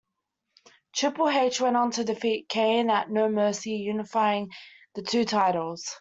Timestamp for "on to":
1.77-2.03